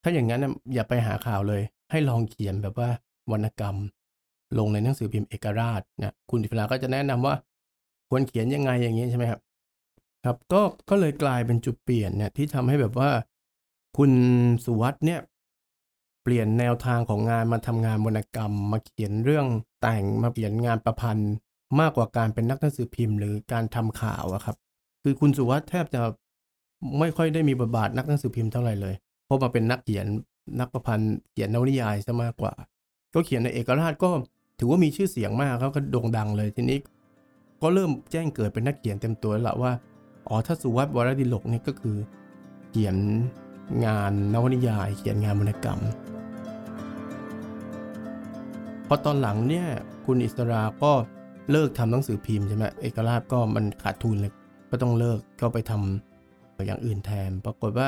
[0.03, 1.61] ถ้าอย่างนั้นอย่าไปหาข่าวเลย
[1.91, 2.89] ให้ลองเขียนแบบว่า
[3.31, 3.75] วรรณกรรม
[4.57, 7.35] ลงในหนังสือพิมพ์เอกราชนะคุณอิสราก็จะแนะนำว่า
[8.09, 9.39] ควรเขียนยังไงอย่างนี้ใช่ไหมครับ
[10.25, 13.09] ครับ ก็ก็เลยกลายเป็นจุดเปลี่ยนเนี่ยที่ทำให้แบบว่า
[13.97, 14.11] คุณ
[14.65, 15.19] สุวัสด์เนี่ย
[16.23, 19.47] เปลี่ยนแนวทางของงานมาทำงานวรรณกรรม มาเขียนเรื่อง
[19.81, 21.31] แต่งมาเขียนงานประพันธ์
[21.79, 24.57] มากกว่าการเป็นนักหนังสือพิมพ์ หรือการทำข่าวอะครับ
[25.03, 26.01] คือคุณสุวัสด์แทบจะ
[26.99, 28.95] ไม่ค่อยได้มีบทบาทนักหนังสือพิมพ์เท่าไหร่เลย
[29.33, 30.05] ราะมาเป็นนักเขียน
[30.59, 32.53] นักประพันธ์เขียนนวนิยายซะมากกว่า
[33.13, 34.09] ก็เขียนในเอกราชก็
[34.59, 36.79] ถือว่ามีชื่อเสียงมากเขาก็โด่งดังเลยทีนี้
[37.61, 39.71] ก็เริ่มแจ้งเกิดเป็นนักเขียนเต็มตัวแล้วละว่า
[40.27, 41.97] อ๋อถ้าสุวัสด์วรดิลกเนี่ยก็คือ
[42.69, 42.95] เขียน
[43.85, 45.79] งานนวนิยาย เขียนงานวรรณกรรม
[48.87, 49.67] พอตอนหลังเนี่ย
[50.05, 50.91] คุณอิสราก็
[51.51, 54.33] เลิกทำหนังสือพิมพ์ใช่ไหมเอกราชก็มันขาดทุนเลย
[54.69, 57.87] ก็ต้องเลิกก็ไปทำอย่างอื่นแทน ปรากฏว่า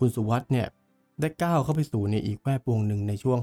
[0.00, 0.66] คุณสุวัสด์เนี่ย
[1.20, 3.38] ได้ก้าวเข้าไปสู่ในอีกแวดวงหนึ่งในช่วง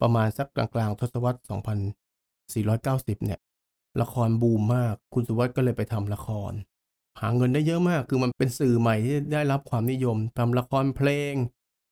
[0.00, 3.40] ประมาณสักกลางๆ ทศวรรษ 2490 เนี่ย
[4.00, 6.52] ละครบูมมาก คุณสุวัสด์ก็เลยไปทำละคร
[7.20, 11.34] หาเงินได้เยอะมาก คือมันเป็นสื่อใหม่ที่ได้รับความนิยมทำละครเพลง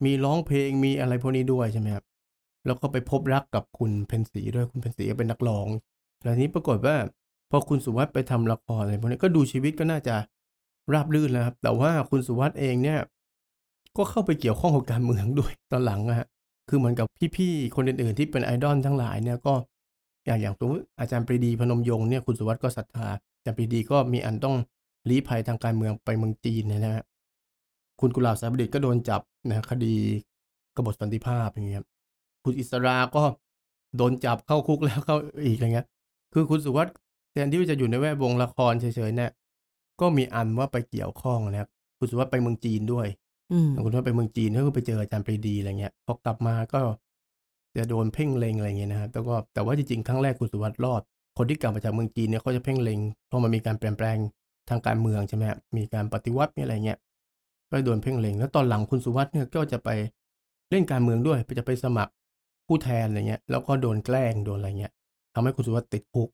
[0.05, 2.05] มีร้องเพลง มีอะไรพวกนี้ด้วยใช่ไหมครับ
[2.67, 5.67] แล้วก็ไปพบรักกับคุณเพนสีด้วย คุณเพนสีก็เป็นนักร้อง
[6.25, 6.97] แล้วนี้ปรากฏว่า
[7.51, 10.17] พอคุณสุวัสด์ไปทำละครอะไรพวกนี้ก็ดูชีวิตก็น่าจะ
[10.93, 13.01] ราบรื่นแล้วครับ แต่ว่าคุณสุวัสด์เองเนี่ย
[13.97, 16.27] ก็เข้าไปเกี่ยวข้องกับการเมืองด้วยตอนหลังนะฮะ
[16.69, 19.55] คือเหมือนกับพี่ๆคนอื่นๆที่เป็นไอดอลทั้งหลายเนี่ยก็
[20.27, 24.57] อย่างอย่างสมมติอาจารย์ปรีดีพนมยงค์เนี่ยคุณสุวัสด์ก็ศรัทธาอาจารย์ปรีดีก็มีอันต้อง
[25.09, 27.05] ลี้ภัยทางการเมืองไปเมืองจีนนะฮะ
[28.01, 29.95] คุณกุหลาบสายประดิษฐ์ก็โดนจับนะคดี
[30.77, 31.85] กบฏสันติภาพอย่างเงี้ย
[32.45, 33.23] คุณอิสราก็
[33.97, 35.87] โดนจับเข้าคุกแล้วเข้าอีกอะไรเงี้ย
[36.35, 36.95] คือคุณสุวัสด์
[37.33, 39.31] แทนที่จะอยู่ในแวดวงละครเฉยๆเนี่ย
[40.01, 43.07] ก็มีอันว่าไปเกี่ยวข้องนะครับคุณสุวัสด์ไปเมืองจีนด้วย
[43.85, 46.81] คุณว่าไปเมืองจีนก็คือไปเจออาจารย์ปรีดีอะไรเงี้ยพอกลับมาก็
[47.79, 51.03] จะโดนเพ่งเลงอะไรเงี้ยนะฮะแต่ก็แต่ว่าจริงๆครั้งแรกคุณสุวัสด์รอด
[51.39, 54.19] คนที่กลับมาจากเมืองจีนเนี่ยเขาจะเพ่งเลงเพราะมันมีการเปลี่ยนแปลง
[54.69, 55.45] ทางการเมืองใช่ไหม
[55.77, 56.99] มีการปฏิวัติมีอะไรเงี้ย
[57.71, 59.89] ก็โดนเพ่งเลงแล้วตอนหลังคุณสุวัสด์เนี่ยก็จะไป
[60.71, 62.13] เล่นการเมืองด้วยไปจะไปสมัคร
[62.67, 64.93] ผู้แทนอะไรเงี้ย แล้วก็โดนแกล้งโดนอะไรเงี้ย
[65.35, 66.29] ทำให้คุณสุวัสด์ติดคุก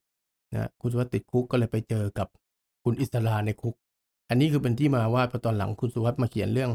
[0.53, 2.29] นะคุณสุวัสด์ติดคุกก็เลยไปเจอกับ
[2.85, 3.74] คุณอิสราในคุก
[4.29, 6.70] อันนี้คือเป็นที่มาว่าพอตอนหลังคุณสุวัสด์มาเขียนเรื่อง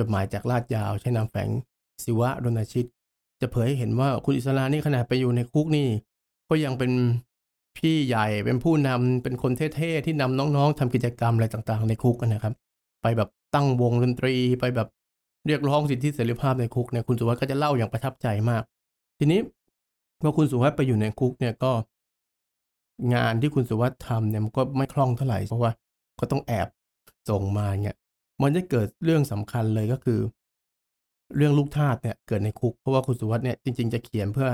[0.00, 1.48] จดหมายจากลาดยาวใช้นามแฝง
[2.04, 2.86] ศิวะรณชิต
[3.40, 5.86] จะเผยให้เห็นว่าคุณอิสรานี่ขนาดไปอยู่ในคุกนี่
[6.48, 6.92] ก็ยังเป็น
[7.78, 12.54] พี่ใหญ่เป็นผู้นำเป็นคนเท่ๆที่นำน้องๆทำกิจกรรมอะไรต่างๆ ในคุกนะครับ
[13.02, 14.88] ไปแบบตั้งวงดนตรีไปแบบ
[15.46, 18.62] เรียกร้องสิทธิเสรีภาพในคุกเนี่ยคุณสุวัสด์ก็จะเล่าอย่างประทับใจมาก
[19.18, 19.40] ทีนี้
[20.20, 21.72] เมื่อคุณสุวัสด์ไปอยู่ในคุกเนี่ยก็
[23.14, 25.70] งานที่คุณสุวัสด์ทำเนี่ยมันก็ไม่คล่องเท่าไหร่เพราะว่า
[26.20, 26.68] ก็ต้องแอบ
[27.30, 27.96] ส่งมาเนี่ย
[28.42, 30.20] มันจะเกิดเรื่องสำคัญเลยก็คือ
[31.36, 34.48] เรื่องลูกทาสเนี่ยเกิดในคุกเพราะว่าคุณสุวัสด์เนี่ยจริงๆจะเขียนเพื่อ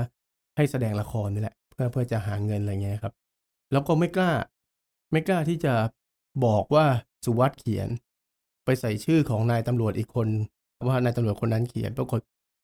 [0.55, 3.13] ให้แสดงละครนี่แหละ เพื่อเพื่อจะหาเงินอะไรเงี้ยครับ
[3.71, 4.31] แล้วก็ไม่กล้า
[5.11, 5.73] ไม่กล้าที่จะ
[6.45, 6.85] บอกว่า
[7.25, 7.87] สุวัสด์เขียน
[8.65, 10.27] ไปใส่ชื่อของนายตำรวจอีกคน
[10.87, 12.19] ว่านายตำรวจคนนั้นเขียนปรากฏ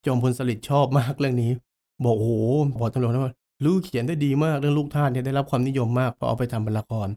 [0.05, 1.51] จอมพลสฤษดิ์ชอบมากเรื่องนี้
[2.05, 2.31] บอกโอ้โห
[2.79, 3.33] บอกตำรวจว่า
[3.65, 7.07] ลูกเขียนได้ดีมากเรื่องลูกทาสเนี่ยได้รับความนิยมมากพอเอาไปทำเป็นละคร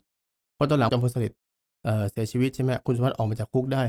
[0.54, 1.38] เพราะตอนหลังจอมพลสฤษดิ์
[1.87, 3.83] เเสียชีวิตใช่ไหมคุณสุวัสดิ์ออกมาจากคุกได้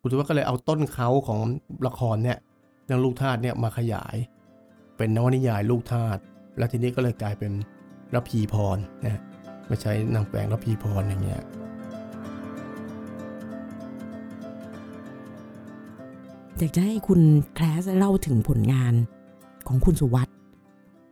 [0.00, 1.40] คุณสุวัสดิ์ก็เลยเอาต้นเขาของ
[1.86, 2.38] ละครเนี่ย
[2.86, 4.16] เรื่องลูกทาสเนี่ยมาขยาย
[4.96, 6.18] เป็นนวนิยายลูกทาส
[6.58, 7.52] แล้วทีนี้ก็เลยกลายเป็น
[8.14, 9.20] รพีพรนะ
[9.66, 11.42] ไม่ใช้นางแฝงรพีพรอย่างเงี้ย
[16.58, 17.20] อยากจะให้คุณ
[17.54, 18.94] แคลสเล่าถึงผลงาน
[19.68, 20.34] ของคุณสุวัสด์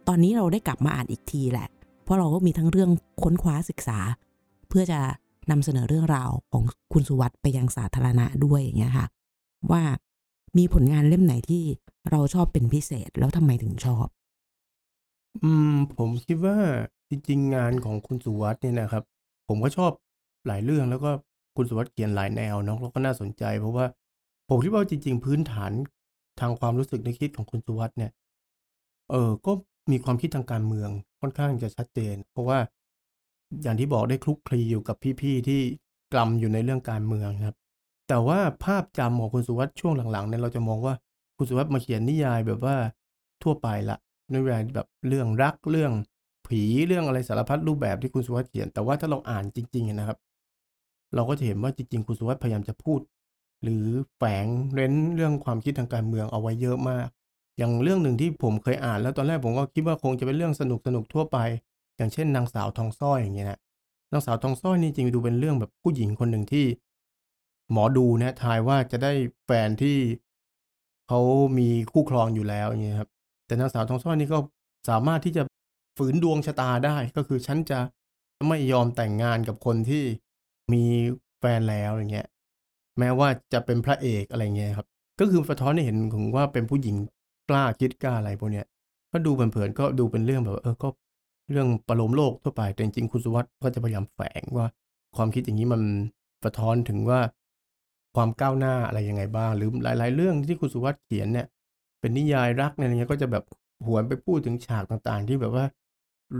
[0.09, 1.69] ตอนนี้เราได้กลับมาอ่านอีกทีแหละ
[2.05, 2.91] เพราะเราก็มีทั้งเรื่อง
[3.23, 3.99] ค้นคว้าศึกษา
[4.69, 5.01] เพื่อจะ
[5.51, 9.07] นำเสนอเรื่องราวของคุณสุวัสด์ไปยังสาธารณะด้วยอย่างเงี้ยค่ะ
[9.71, 9.83] ว่า
[10.59, 11.63] มีผลงานเล่มไหนที่
[12.11, 14.07] เราชอบเป็นพิเศษแล้วทำไมถึงชอบ
[15.43, 16.57] อืม ผมคิดว่า
[17.11, 19.05] จริงๆงานของคุณสุวัสด์เนี่ยนะครับ
[19.49, 19.93] ผมก็ชอบ
[20.47, 21.11] หลายเรื่องแล้วก็
[21.57, 23.87] คุณสุวัสด์เขียนหลายแนวเนาะแล้วก็น่าสนใจ เพราะว่า
[24.49, 25.73] ผมคิดว่าจริง ๆ พื้นฐาน
[26.41, 28.13] ทางความรู้สึกในคิดของคุณสุวัสด์เนี่ย
[29.11, 29.53] เออก็
[29.91, 32.59] มีความคิดทางการเมืองค่อนข้างจะชัดเจน เพราะว่า
[33.63, 35.61] อย่างที่บอกได้คลุกคลีอยู่กับพี่ๆที่
[36.13, 37.57] กลัมอยู่ในเรื่องการเมืองครับ
[38.09, 40.95] แต่ว่าภาพจำของคุณสุวัสด์ช่วงหลังๆเนี่ยเราจะมองว่า
[41.37, 42.77] คุณสุวัสด์มาเขียนนิยายแบบว่า
[43.43, 43.97] ทั่วไปละ
[44.33, 45.93] นิยายแบบเรื่องรักเรื่อง
[46.47, 50.19] ผีเรื่องอะไรสารพัดรูปแบบที่คุณสุวัสด์เขียน แต่ว่าถ้าเราอ่านจริง ๆนะครับ
[51.15, 53.01] เราก็จะเห็นว่าจริง ๆ คุณสุวัสด์พยายามจะพูด
[53.63, 53.85] หรือ
[54.17, 57.07] แฝงเร้นเรื่องความคิดทางการเมืองเอาไว้เยอะมาก
[57.59, 61.39] อย่างเรื่องหนึ่งที่ผมเคยอ่านแล้วตอนแรกผมก็คิดว่าคงจะเป็นเรื่องสนุกสนุกทั่วไป
[61.97, 63.59] อย่างเช่นนางสาวทองสร้อยอย่างเงี้ยนะ
[64.13, 66.67] นางสาวทองสร้อยนี่จริงดูเป็นเรื่องแบบผู้หญิงคนหนึ่งที่
[67.73, 69.13] หมอดูนะทายว่าจะได้
[69.45, 69.99] แฟนที่
[71.09, 71.21] เขา
[71.59, 73.11] มีคู่ครองอยู่แล้วอย่างเงี้ยครับ
[73.47, 74.39] แต่นางสาวทองสร้อยนี่ก็
[74.89, 75.43] สามารถที่จะ
[75.97, 77.79] ฝืนดวงชะตาได้ก็คือฉันจะ
[78.49, 80.05] ไม่ยอมแต่งงานกับคนที่
[80.73, 80.83] มี
[81.41, 82.27] แฟนแล้วอย่างเงี้ย
[82.99, 84.87] แม้ว่าจะเป็นพระเอกอะไรเงี้ยครับ
[85.21, 86.97] ก็คือสะท้อนให้เห็นถึงว่าเป็นผู้หญิง
[87.49, 88.67] กล้าคิดกล้าอะไรพวกเนี้ย
[89.13, 90.89] ก็ดูเผินๆก็ดูเป็นเรื่องแบบเออก็
[91.51, 94.67] เรื่องประโลมโลกทั่วไป แต่จริงๆคุณสุวัสด์ก็จะพยายามแฝงว่า
[95.17, 95.83] ความคิดอย่างนี้มัน
[96.45, 97.21] สะท้อนถึงว่า
[98.15, 101.47] ความก้าวหน้าอะไรยังไงบ้าง หรือหลาย ๆ เรื่องที่คุณสุวัสด์เขียนเนี่ย
[102.01, 103.45] เป็นนิยายรักอะไรเงี้ยก็จะแบบ
[103.87, 105.65] หวนไปพูดถึงฉากต่างๆ ที่แบบว่า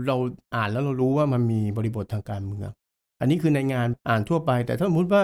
[0.07, 0.15] เรา
[0.55, 2.69] อ่านแล้วเรารู้ว่ามันมีบริบททางการเมือง
[3.19, 5.23] อันนี้คือในงานอ่านทั่วไป แต่ถ้าสมมติว่า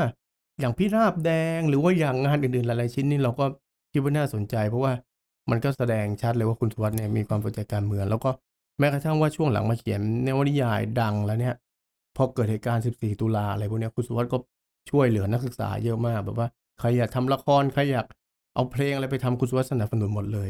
[0.60, 3.46] อย่างพิราบแดงหรือว่าอย่างงานอื่นๆหลายๆชิ้นนี่เราก็
[3.92, 4.94] คิดว่าน่าสนใจ เพราะว่า
[5.50, 8.30] มันก็แสดงชัดเลยว่าคุณสุวัสด์เนี่ยมีความสนใจการเมือง แล้วก็
[8.80, 11.56] แม้กระทั่งว่าช่วงหลังมาเขียนนวนิยายดังแล้วเนี่ย
[12.16, 14.38] พอเกิดเหตุการณ์ 14 ตุลาอะไรพวกนี้คุณสุวัสด์ก็
[14.90, 16.48] ช่วยเหลือนักศึกษาเยอะมาก แบบว่า
[16.80, 18.06] ใครอยากทำละครใครอยาก
[18.56, 20.50] เอาเพลงอะไรไปทำคุณสุวัสด์สนับสนุนหมดเลย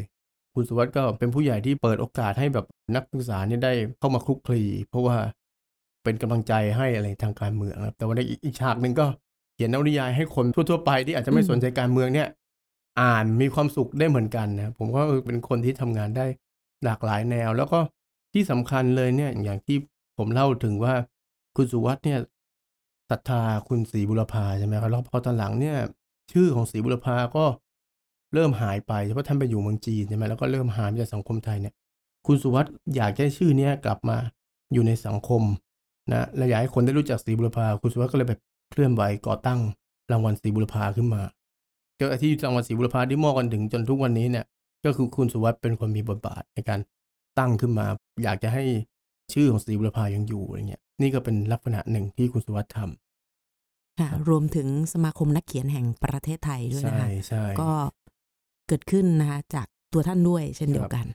[0.55, 2.65] คุณสุวัสด์ก็เป็นผู้ใหญ่ที่เปิดโอกาสให้แบบ
[2.95, 5.17] นักศึกษาเนี่ยได้เข้ามาคลุกคลี เพราะว่า
[6.03, 9.05] เป็นกำลังใจให้อะไรทางการเมืองครับแต่ว่าในอีกฉากหนึ่งก็
[9.55, 12.27] เขียนนวนิยายให้คนทั่วๆไปที่อาจจะไม่สนใจการเมืองเนี่ย
[13.01, 16.25] อ่านมีความสุขได้เหมือนกันนะผมก็เป็นคนที่ทำงานได้
[16.85, 17.79] หลากหลายแนว แล้วก็
[18.33, 19.77] ที่สำคัญเลยเนี่ยอย่างที่
[20.17, 20.93] ผมเล่าถึงว่า
[21.55, 22.19] คุณสุวัสด์เนี่ย
[23.09, 25.77] ศรัทธาคุณศรีบุรพาใช่ไหมครับแล้วพอตอนหลังเนี่ย
[26.31, 27.45] ชื่อของศรีบุรพาก็
[28.33, 31.73] เริ่มหายไปเพราะท่านไปอยู่เมืองจีนใช่ไหมแล้วก็เริ่มหายจากสังคมไทยเนี่ย
[32.27, 34.17] คุณสุวัสด์อยากให้ชื่อเนี้ยกลับมา
[34.73, 35.41] อยู่ในสังคม
[36.11, 38.39] นะและอยากให้คนได้รู้จักศรีบุรพาคุณสุวัสด์ก็เลยแบบ
[38.71, 39.59] เคลื่อนไหวก่อตั้ง
[40.11, 41.21] รางวัลศรีบุรพาขึ้นมา
[41.99, 44.45] ก็ที่รางวัลศรีบุรพาที่มอบกันถึงจนทุกวันนี้เนี่ย
[44.85, 46.79] ก็คือคุณสุวัสด์เป็นคนมีบทบาทในการ
[47.37, 47.85] ตั้งขึ้นมา
[48.23, 48.63] อยากจะให้
[49.33, 57.71] ชื่อของศรีบุรพายังอยู่อะไรเงี้ยนี่ก็เป็นลักษณะหนึ่งที่คุณสุวัสด์ทำค่ะรวมถึงสมาคมนักเขียนแห่งประเทศไทยด้วยนะคะใช่ใช่ก็
[58.67, 61.05] เกิดขึ้นนะคะจากตัวท่านด้วยเช่นเดียวกัน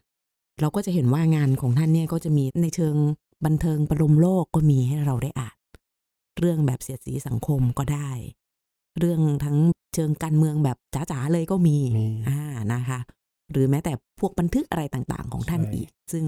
[0.61, 2.95] เราก็จะเห็นว่างานของท่านเนี่ยก็จะมีในเชิง
[3.45, 5.57] บันเทิงประลมโลกก็มีให้เราได้อ่าน
[6.39, 8.11] เรื่องแบบเสียดสีสังคมก็ได้
[8.99, 9.57] เรื่องทั้ง
[9.95, 12.41] เชิงการเมืองแบบจ๋าๆเลยก็มีมีอ่า
[12.73, 13.01] นะคะ
[13.53, 16.25] หรือแม้แต่พวกบันทึกอะไรต่างๆ ของท่านใช่อีก ซึ่ง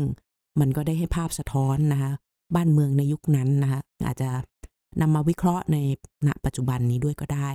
[0.61, 2.13] มันก็ได้ให้ภาพสะท้อนนะคะ
[2.55, 4.31] บ้านเมืองในยุคนั้นนะคะอาจจะ
[5.01, 5.77] นำมาวิเคราะห์ใน
[6.27, 7.51] ณปัจจุบันนี้ด้วยก็ได้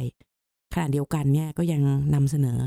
[0.73, 1.81] ขณะเดียวกันเนี่ยก็ยัง
[2.13, 2.59] นำเสนอ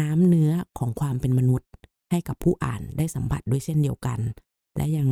[0.00, 1.68] น้ำเนื้อของความเป็นมนุษย์
[2.10, 4.20] ให้กับผู้อ่านได้สัมผัสด้วยเช่นเดียวกัน
[4.76, 5.08] และยัง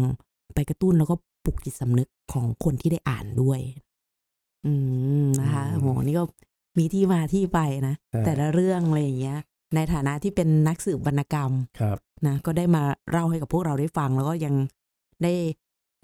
[0.55, 3.61] ไปกระตุ้นแล้วก็ปลุกจิตสำนึกของคนที่ได้อ่านด้วย
[4.67, 4.73] อื
[5.25, 6.25] มนะคะอืมโหนี่ก็
[6.79, 9.39] มีที่มาที่ไปนะใช่แต่ละเรื่องอะไรอย่างเงี้ย
[9.75, 11.51] ในฐานะที่เป็นนักสืบวรรณกรรม
[11.81, 14.55] ครับนะก็ได้มาเล่าให้กับพวกเราได้ฟัง แล้วก็ยัง
[15.23, 15.35] ได้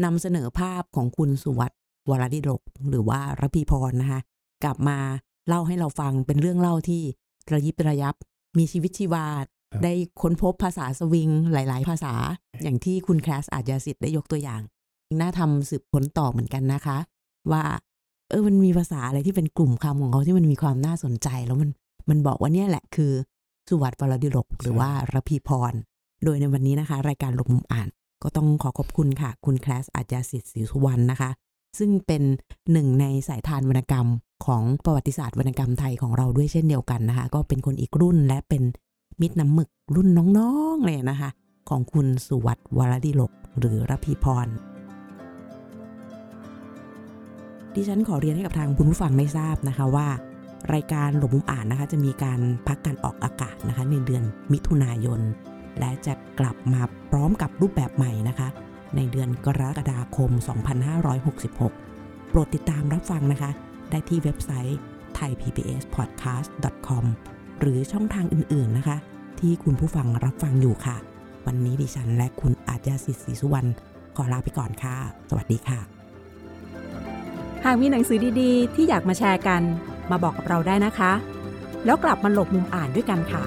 [0.04, 1.72] นำเสนอภาพของคุณสุวัต
[2.10, 4.20] วรดิโลกหรือว่าระพีพรนะคะ
[4.64, 4.98] กลับมา
[5.48, 7.02] เล่าให้เราฟังเป็นเรื่องเล่าที่
[7.52, 8.14] ระยิบระยับ
[8.58, 9.26] มีชีวิตชีวา
[9.72, 12.14] ครับได้ค้นพบภาษาสวิงหลาย ๆ ภาษา
[12.62, 14.60] อย่างที่คุณแคลสอาจยาสิทธิ์ได้ยกตัวอย่าง
[15.20, 16.98] น่าทำสืบค้นต่อเหมือนกันนะคะ
[17.52, 17.62] ว่า
[18.30, 21.70] เออมันมีภาษาอะไรที่เป็นกลุ่มคำของเขาที่มันมีความน่าสนใจ แล้วมัน
[22.08, 23.12] มันบอกว่าเนี่ยแหละคือ
[23.68, 25.72] สุวัตวรดิโลกหรือว่าระพีพร
[26.24, 27.88] โดยในวันนี้นะคะ รายการหลบมุมอ่าน
[28.22, 31.30] ก็ต้องขอขอบคุณค่ะ คุณแคลสอาจยาสิทธิ์ศรีสุวรรณนะคะ
[31.78, 32.22] ซึ่งเป็น
[32.72, 34.06] หนึ่งในสายทานวรรณกรรม
[34.46, 38.62] ของประวัติศาสตร์วรรณกรรมไทยของเราด้วยเช่นเดียวกันนะคะ ก็เป็นคนอีกรุ่นและเป็น
[39.20, 41.30] มิตรน้ำหมึกรุ่นน้องๆเลยนะคะ
[41.68, 44.48] ของคุณสุวัตวรดิโลกหรือระพีพร
[47.74, 50.08] ดิฉันขอเรียนให้กับทางคุณผู้ฟังได้ทราบนะคะว่า
[50.74, 54.22] รายการหลบมุมอ่านนะคะ จะมีการพักการออกอากาศนะคะ ในเดือน
[54.52, 55.20] มิถุนายน
[55.78, 58.48] และจะกลับมาพร้อมกับรูปแบบใหม่นะคะ
[58.96, 60.30] ในเดือนกรกฎาคม
[61.10, 63.50] 2566 โปรดติดตามรับฟังนะคะ
[63.90, 64.78] ได้ที่เว็บไซต์
[65.18, 67.04] thaipbspodcast.com
[67.60, 68.96] หรือช่องทางอื่นๆนะคะ
[69.40, 70.96] ที่คุณผู้ฟังรับฟังอยู่ค่ะ
[71.46, 73.68] วันนี้ดิฉันและคุณอาจยาสิทธิ์ศรีสุวรรณ
[74.16, 74.96] ขอลาไปก่อนค่ะ
[75.30, 75.80] สวัสดีค่ะ
[77.64, 79.62] หากมีหนังสือดีๆ ที่อยากมาแชร์กัน
[80.12, 81.12] มาบอกกับเราได้นะคะ
[81.84, 83.42] แล้วกลับมาหลบมุมอ่านด้วยกันค่ะ